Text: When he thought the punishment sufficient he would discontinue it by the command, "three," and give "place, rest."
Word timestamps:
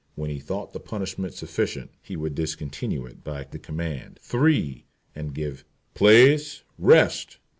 When 0.15 0.31
he 0.31 0.39
thought 0.39 0.73
the 0.73 0.79
punishment 0.79 1.35
sufficient 1.35 1.91
he 2.01 2.15
would 2.15 2.33
discontinue 2.33 3.05
it 3.05 3.23
by 3.23 3.43
the 3.43 3.59
command, 3.59 4.17
"three," 4.23 4.85
and 5.13 5.31
give 5.31 5.63
"place, 5.93 6.63
rest." 6.79 7.37